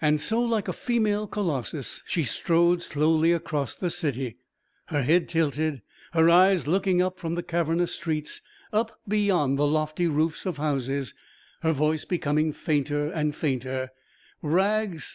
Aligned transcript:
And 0.00 0.20
so, 0.20 0.40
like 0.42 0.68
a 0.68 0.72
female 0.72 1.26
Colossus, 1.26 2.00
she 2.06 2.22
strode 2.22 2.84
slowly 2.84 3.32
across 3.32 3.74
the 3.74 3.90
city, 3.90 4.36
her 4.90 5.02
head 5.02 5.28
tilted, 5.28 5.82
her 6.12 6.30
eyes 6.30 6.68
looking 6.68 7.02
up 7.02 7.18
from 7.18 7.34
the 7.34 7.42
cavernous 7.42 7.92
streets 7.92 8.40
up 8.72 9.00
beyond 9.08 9.58
the 9.58 9.66
lofty 9.66 10.06
roofs 10.06 10.46
of 10.46 10.58
houses, 10.58 11.14
her 11.62 11.72
voice 11.72 12.04
becoming 12.04 12.52
fainter 12.52 13.08
and 13.08 13.34
fainter: 13.34 13.90
"Rags 14.40 15.14